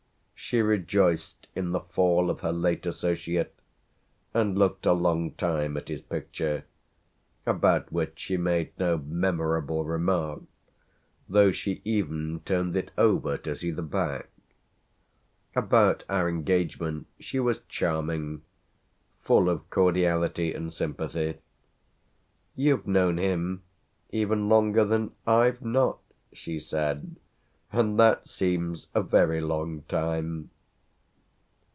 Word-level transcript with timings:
She 0.43 0.59
rejoiced 0.61 1.47
in 1.55 1.71
the 1.71 1.79
fall 1.79 2.29
of 2.29 2.41
her 2.41 2.51
late 2.51 2.85
associate 2.85 3.53
and 4.33 4.57
looked 4.57 4.85
a 4.85 4.91
long 4.91 5.31
time 5.35 5.77
at 5.77 5.87
his 5.87 6.01
picture, 6.01 6.65
about 7.45 7.89
which 7.93 8.19
she 8.19 8.35
made 8.35 8.71
no 8.77 8.97
memorable 8.97 9.85
remark, 9.85 10.41
though 11.29 11.53
she 11.53 11.81
even 11.85 12.41
turned 12.41 12.75
it 12.75 12.91
over 12.97 13.37
to 13.37 13.55
see 13.55 13.71
the 13.71 13.81
back. 13.83 14.27
About 15.55 16.03
our 16.09 16.27
engagement 16.27 17.05
she 17.17 17.39
was 17.39 17.61
charming 17.69 18.41
full 19.21 19.47
of 19.47 19.69
cordiality 19.69 20.53
and 20.53 20.73
sympathy. 20.73 21.35
"You've 22.57 22.87
known 22.87 23.17
him 23.19 23.61
even 24.09 24.49
longer 24.49 24.83
than 24.83 25.11
I've 25.25 25.61
not?" 25.61 25.99
she 26.33 26.59
said, 26.59 27.15
"and 27.73 27.97
that 27.97 28.27
seems 28.27 28.87
a 28.93 29.01
very 29.01 29.39
long 29.39 29.81
time." 29.83 30.49